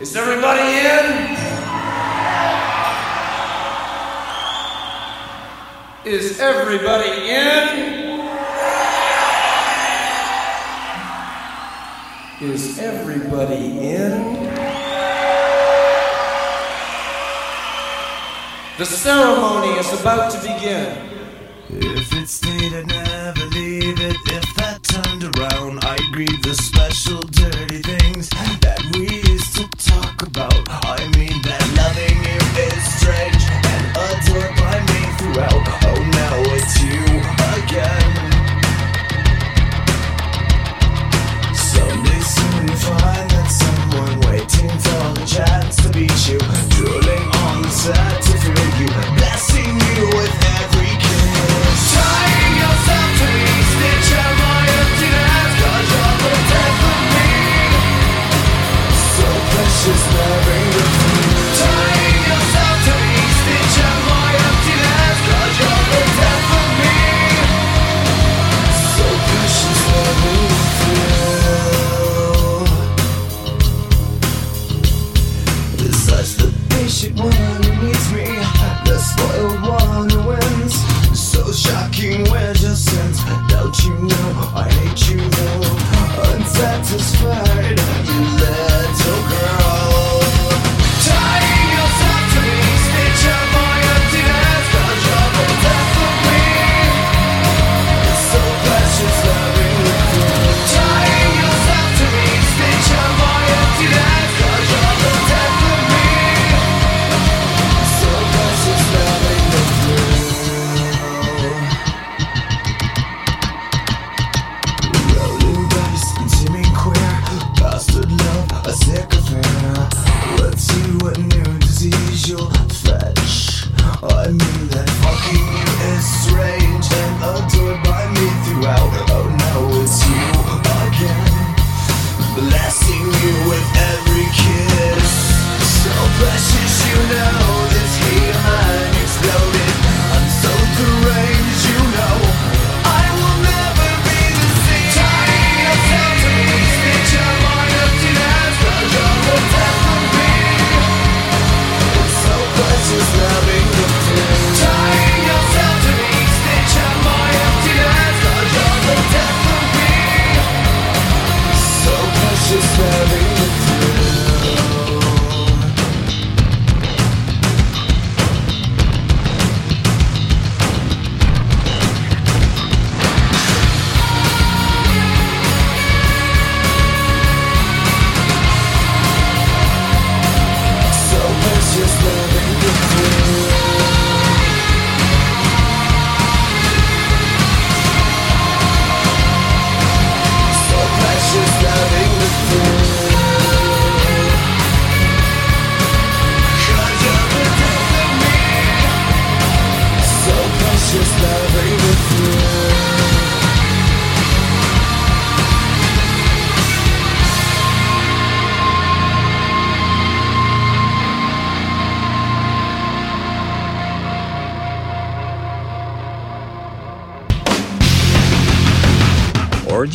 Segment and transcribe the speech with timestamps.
[0.00, 1.36] Is everybody in?
[6.04, 8.20] Is everybody in?
[12.40, 14.34] Is everybody in?
[18.78, 21.08] The ceremony is about to begin.
[21.70, 24.16] If it stayed, I'd never leave it.
[24.26, 25.77] If that turned around,
[26.18, 28.28] I'd the special dirty things
[28.58, 30.66] that we used to talk about.
[30.66, 35.62] I mean, that loving you is strange and adored by me throughout.
[35.86, 37.06] Oh, now it's you
[37.54, 38.10] again.
[41.54, 46.42] Someday soon you find that someone waiting for the chance to beat you,
[46.74, 48.90] drooling on the certificate you,
[49.22, 49.87] blessing you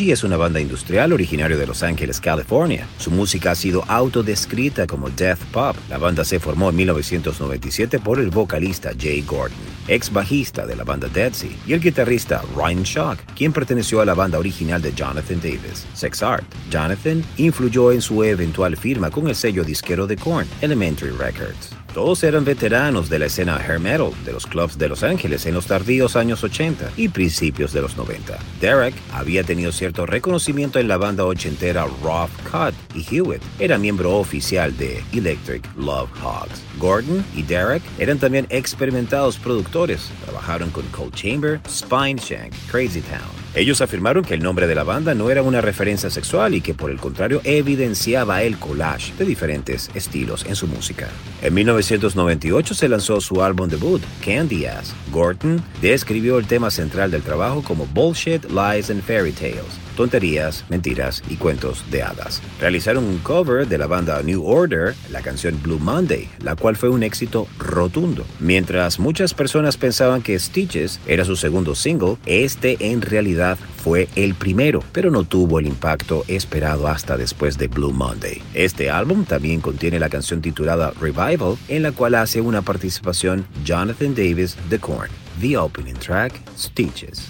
[0.04, 2.86] Orgy es una banda industrial originaria de Los Ángeles, California.
[2.98, 5.78] Su música ha sido autodescrita como death pop.
[5.90, 10.84] La banda se formó en 1997 por el vocalista Jay Gordon, ex bajista de la
[10.84, 14.94] banda Dead Sea, y el guitarrista Ryan Shock, quien perteneció a la banda original de
[14.94, 16.44] Jonathan Davis, Sex Art.
[16.70, 21.83] Jonathan influyó en su eventual firma con el sello disquero de Korn, Elementary Records.
[21.94, 25.54] Todos eran veteranos de la escena hair metal de los clubs de Los Ángeles en
[25.54, 28.40] los tardíos años 80 y principios de los 90.
[28.60, 34.18] Derek había tenido cierto reconocimiento en la banda ochentera Rough Cut y Hewitt era miembro
[34.18, 36.64] oficial de Electric Love Hogs.
[36.80, 40.10] Gordon y Derek eran también experimentados productores.
[40.26, 43.43] Trabajaron con Cold Chamber, Spineshank, Crazy Town.
[43.56, 46.74] Ellos afirmaron que el nombre de la banda no era una referencia sexual y que
[46.74, 51.08] por el contrario evidenciaba el collage de diferentes estilos en su música.
[51.44, 54.96] En 1998 se lanzó su álbum debut, Candy Ass.
[55.12, 59.83] Gordon describió el tema central del trabajo como Bullshit, Lies and Fairy Tales.
[59.94, 62.42] Tonterías, mentiras y cuentos de hadas.
[62.60, 66.90] Realizaron un cover de la banda New Order, la canción Blue Monday, la cual fue
[66.90, 68.26] un éxito rotundo.
[68.40, 74.34] Mientras muchas personas pensaban que Stitches era su segundo single, este en realidad fue el
[74.36, 78.42] primero, pero no tuvo el impacto esperado hasta después de Blue Monday.
[78.54, 84.16] Este álbum también contiene la canción titulada Revival, en la cual hace una participación Jonathan
[84.16, 85.10] Davis de Korn.
[85.42, 87.30] The opening track, Stitches.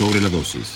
[0.00, 0.69] Sobre la dosis.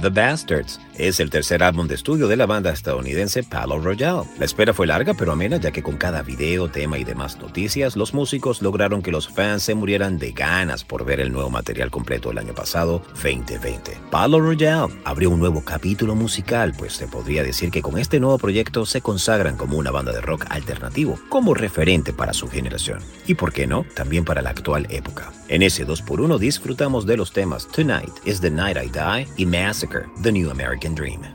[0.00, 4.28] The Bastards es el tercer álbum de estudio de la banda estadounidense Palo Royale.
[4.38, 7.96] La espera fue larga pero amena ya que con cada video, tema y demás noticias,
[7.96, 11.90] los músicos lograron que los fans se murieran de ganas por ver el nuevo material
[11.90, 13.98] completo el año pasado, 2020.
[14.10, 18.38] Palo Royale abrió un nuevo capítulo musical, pues se podría decir que con este nuevo
[18.38, 23.00] proyecto se consagran como una banda de rock alternativo, como referente para su generación.
[23.26, 25.30] Y por qué no, también para la actual época.
[25.50, 29.89] En ese 2x1 disfrutamos de los temas Tonight is the Night I Die y Massacre,
[30.18, 31.26] The New American Dream.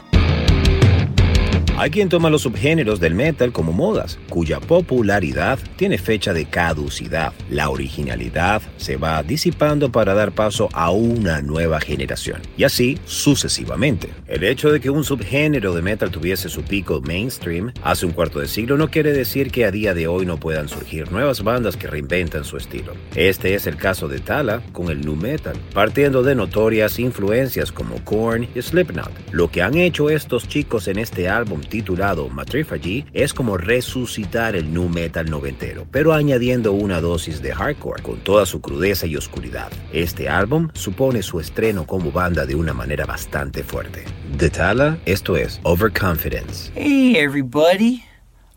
[1.77, 7.33] Hay quien toma los subgéneros del metal como modas, cuya popularidad tiene fecha de caducidad.
[7.49, 14.07] La originalidad se va disipando para dar paso a una nueva generación, y así sucesivamente.
[14.25, 18.39] El hecho de que un subgénero de metal tuviese su pico mainstream hace un cuarto
[18.39, 21.75] de siglo no quiere decir que a día de hoy no puedan surgir nuevas bandas
[21.75, 22.93] que reinventan su estilo.
[23.15, 28.01] Este es el caso de Tala con el nu metal, partiendo de notorias influencias como
[28.05, 29.11] Korn y Slipknot.
[29.33, 34.73] Lo que han hecho estos chicos en este álbum titulado Matriphagy es como resucitar el
[34.73, 39.71] nu metal noventero, pero añadiendo una dosis de hardcore con toda su crudeza y oscuridad.
[39.91, 44.05] Este álbum supone su estreno como banda de una manera bastante fuerte.
[44.37, 46.71] De Tala, esto es Overconfidence.
[46.75, 48.03] Hey everybody,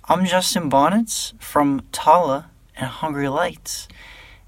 [0.09, 3.89] I'm Justin Bonnets from Tala and Hungry Lights,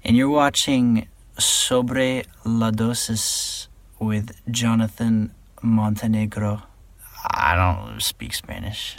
[0.03, 3.67] and you're watching Sobre la Dosis
[3.99, 6.63] with Jonathan Montenegro.
[7.33, 8.95] I don't speak Spanish.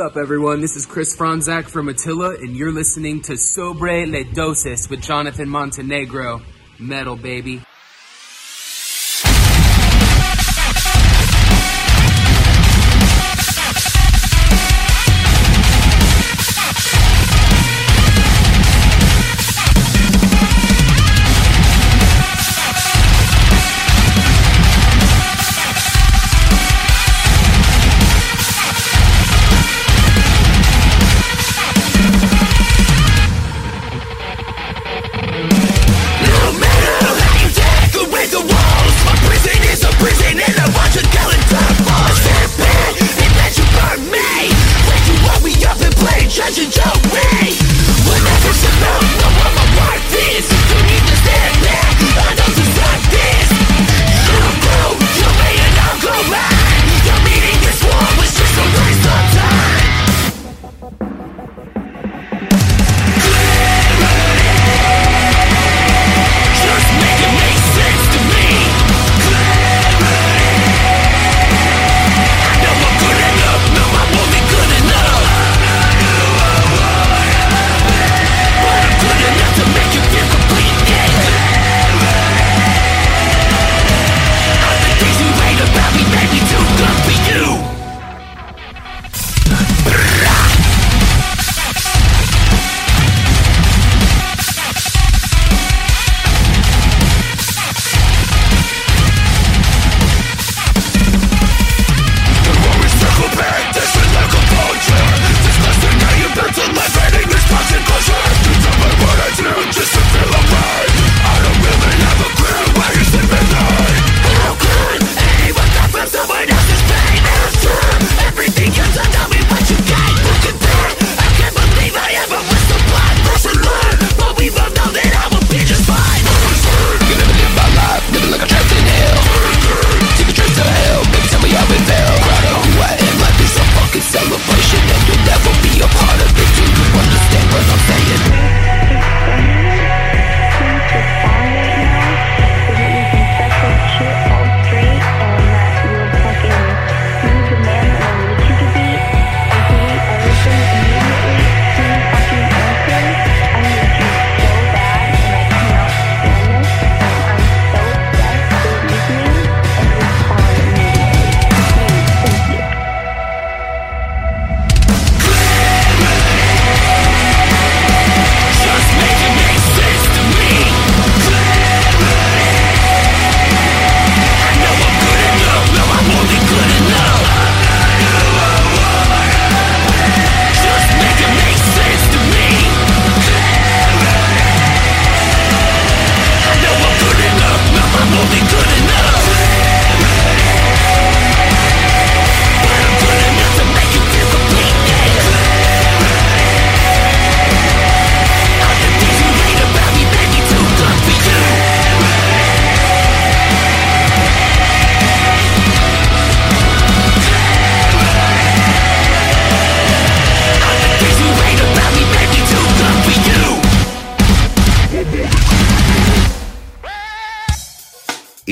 [0.00, 0.62] Up, everyone?
[0.62, 5.48] This is Chris Franzak from Attila, and you're listening to Sobre Le Dosis with Jonathan
[5.48, 6.40] Montenegro.
[6.78, 7.60] Metal, baby.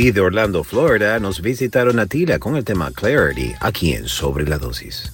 [0.00, 4.46] Y de Orlando, Florida, nos visitaron a Tila con el tema Clarity, aquí en Sobre
[4.46, 5.10] la Dosis.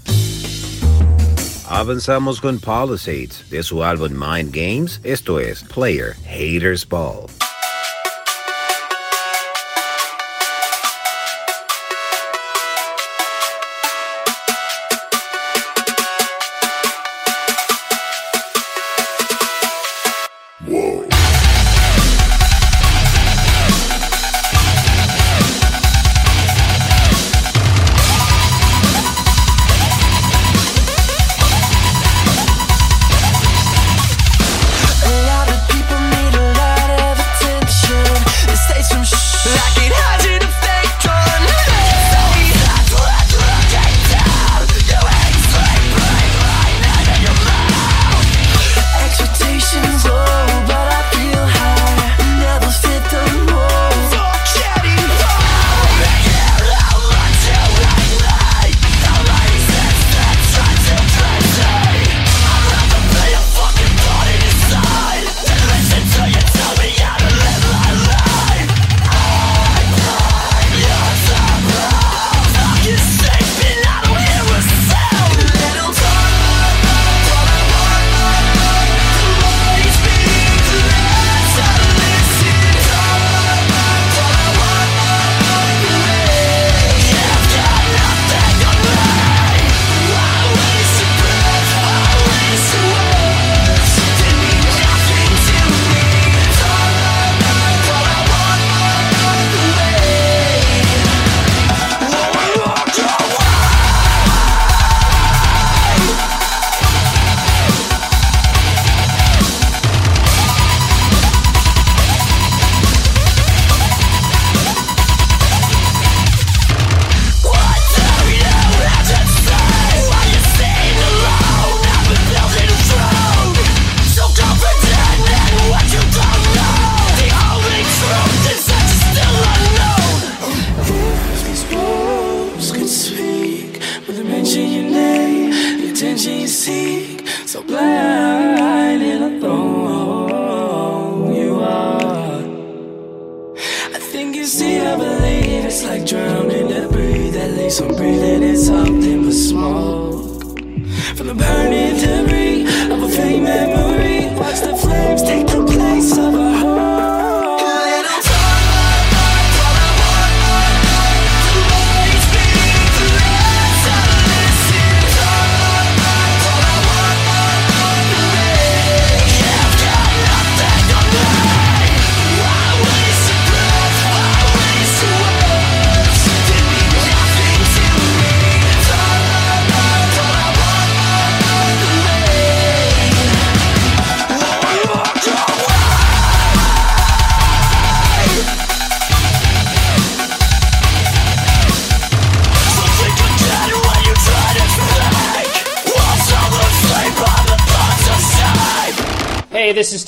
[1.66, 5.00] Avanzamos con Palisades de su álbum Mind Games.
[5.02, 7.30] Esto es Player Haters Ball.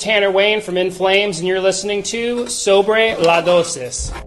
[0.07, 4.26] Tanner Wayne from In Flames, and you're listening to Sobre La Dosis.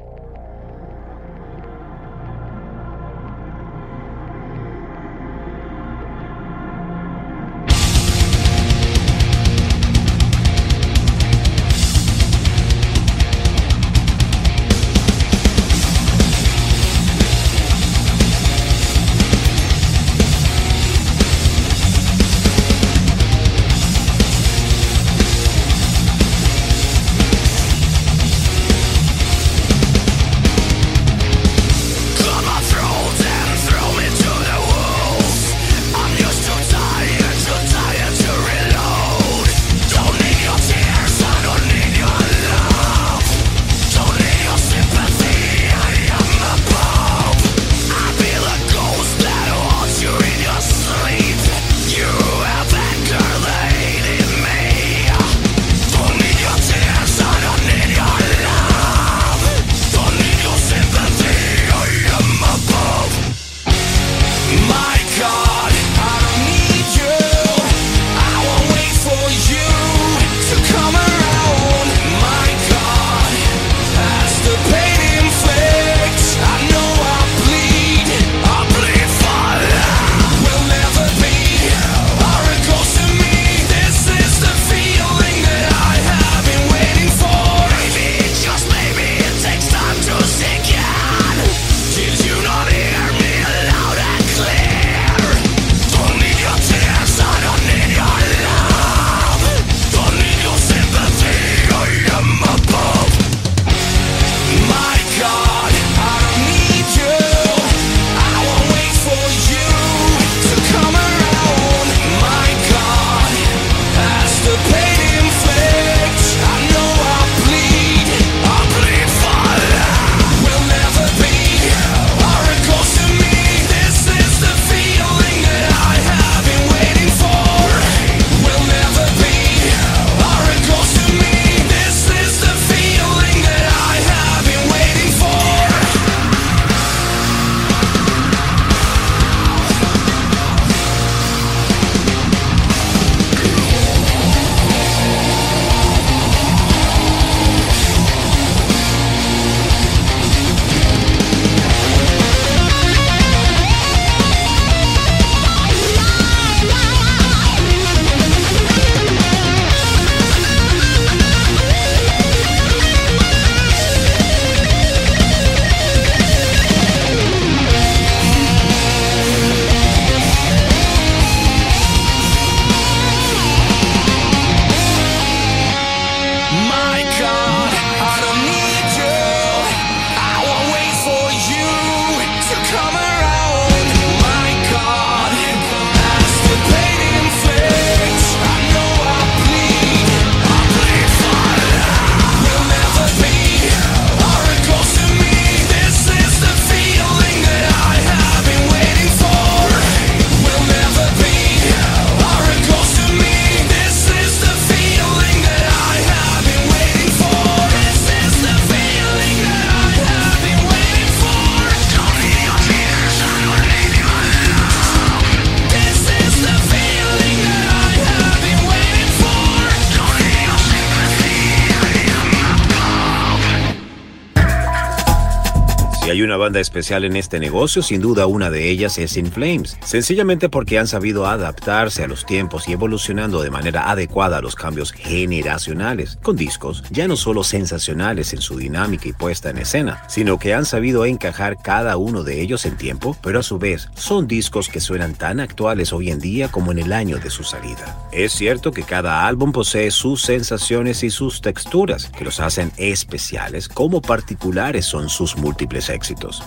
[226.11, 229.79] Hay una banda especial en este negocio, sin duda una de ellas es In Flames,
[229.85, 234.57] sencillamente porque han sabido adaptarse a los tiempos y evolucionando de manera adecuada a los
[234.57, 240.03] cambios generacionales, con discos ya no solo sensacionales en su dinámica y puesta en escena,
[240.09, 243.89] sino que han sabido encajar cada uno de ellos en tiempo, pero a su vez
[243.95, 247.45] son discos que suenan tan actuales hoy en día como en el año de su
[247.45, 247.97] salida.
[248.11, 253.69] Es cierto que cada álbum posee sus sensaciones y sus texturas, que los hacen especiales,
[253.69, 256.00] como particulares son sus múltiples éxitos.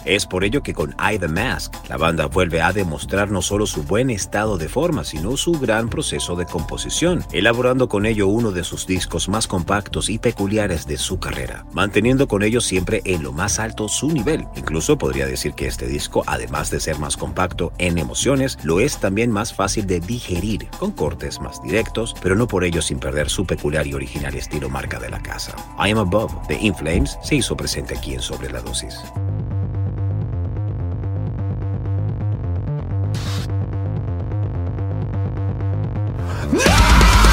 [0.06, 3.66] Es por ello que con I The Mask, la banda vuelve a demostrar no solo
[3.66, 8.52] su buen estado de forma, sino su gran proceso de composición, elaborando con ello uno
[8.52, 13.24] de sus discos más compactos y peculiares de su carrera, manteniendo con ello siempre en
[13.24, 14.48] lo más alto su nivel.
[14.56, 18.98] Incluso podría decir que este disco, además de ser más compacto en emociones, lo es
[18.98, 23.30] también más fácil de digerir, con cortes más directos, pero no por ello sin perder
[23.30, 25.56] su peculiar y original estilo marca de la casa.
[25.78, 28.96] I Am Above de In Flames se hizo presente aquí en Sobre la Dosis.
[36.54, 37.33] No!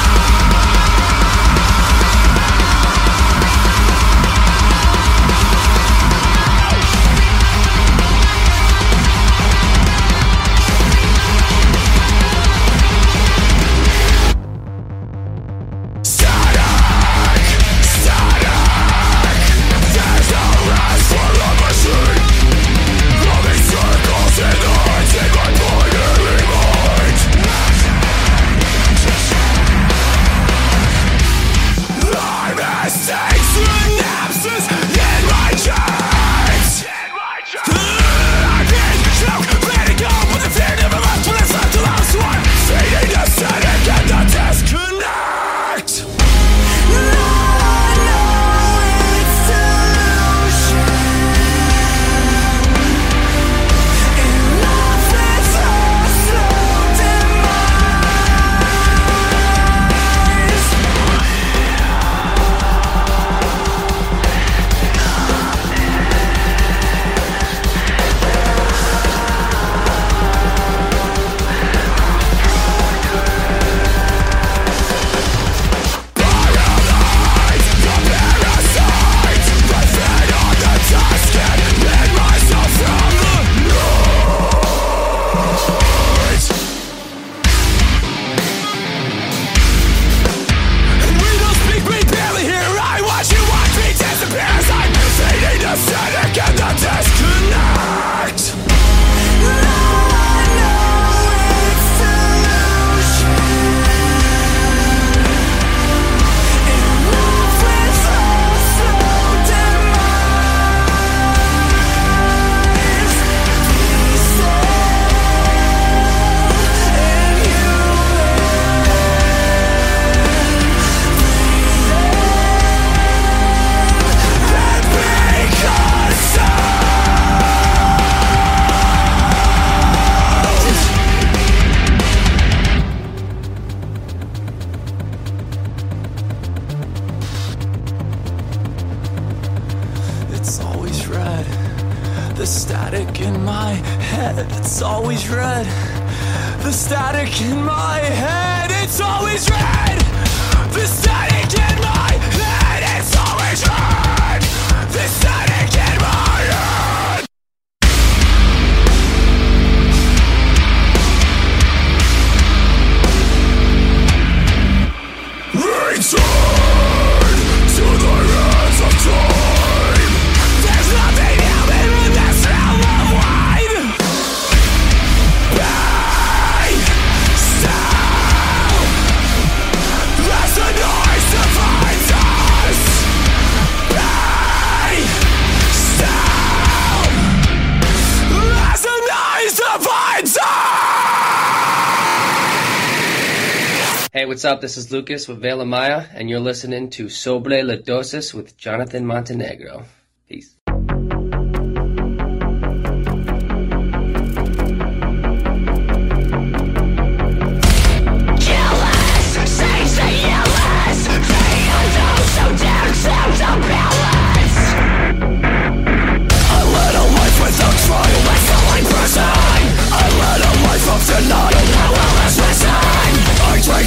[194.13, 194.59] Hey, what's up?
[194.59, 199.05] This is Lucas with Vela Maya, and you're listening to Sobre la Dosis with Jonathan
[199.05, 199.85] Montenegro.
[200.27, 200.57] Peace.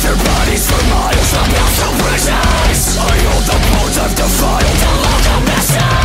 [0.04, 1.32] Their bodies for miles,
[2.04, 3.16] prisons I
[3.48, 6.03] the bones I've defiled, the local missing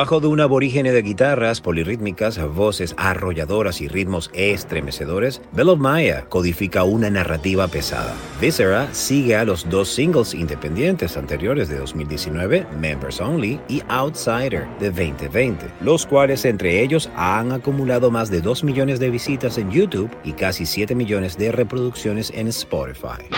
[0.00, 6.24] Debajo de un aborígene de guitarras polirrítmicas, voces arrolladoras y ritmos estremecedores, Bell of Maya
[6.30, 8.14] codifica una narrativa pesada.
[8.40, 14.88] Viscera sigue a los dos singles independientes anteriores de 2019, Members Only y Outsider de
[14.88, 20.10] 2020, los cuales entre ellos han acumulado más de 2 millones de visitas en YouTube
[20.24, 23.28] y casi 7 millones de reproducciones en Spotify.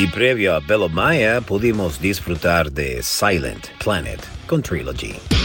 [0.00, 5.39] Y previo a Bell of Maya pudimos disfrutar de Silent Planet con Trilogy.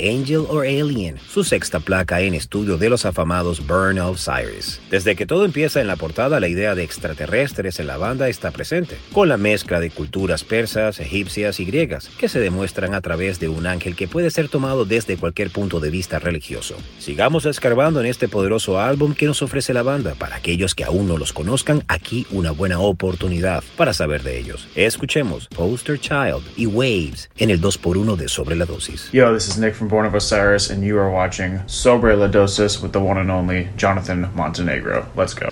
[0.00, 4.80] Angel or Alien, su sexta placa en estudio de los afamados Burn of Cyrus.
[4.90, 8.50] Desde que todo empieza en la portada, la idea de extraterrestres en la banda está
[8.50, 13.38] presente, con la mezcla de culturas persas, egipcias y griegas, que se demuestran a través
[13.38, 16.76] de un ángel que puede ser tomado desde cualquier punto de vista religioso.
[16.98, 20.14] Sigamos escarbando en este poderoso álbum que nos ofrece la banda.
[20.14, 24.66] Para aquellos que aún no los conozcan, aquí una buena oportunidad para saber de ellos.
[24.74, 29.10] Escuchemos Poster Child y Waves en el 2x1 de Sobre la Dosis.
[29.12, 32.82] Yo, this is Nick from Born of Osiris, and you are watching Sobre la Dosis
[32.82, 35.08] with the one and only Jonathan Montenegro.
[35.14, 35.48] Let's go.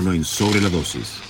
[0.00, 1.29] capítulo en Sobre la Dosis.